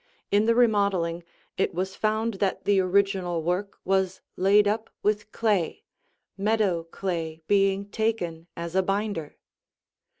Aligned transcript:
In 0.31 0.45
the 0.45 0.55
remodeling, 0.55 1.23
it 1.59 1.75
was 1.75 1.95
found 1.95 2.33
that 2.39 2.65
the 2.65 2.79
original 2.79 3.43
work 3.43 3.77
was 3.85 4.19
laid 4.35 4.67
up 4.67 4.89
with 5.03 5.31
clay, 5.31 5.83
meadow 6.35 6.85
clay 6.85 7.43
being 7.45 7.87
taken 7.87 8.47
as 8.57 8.75
a 8.75 8.81
binder. 8.81 9.37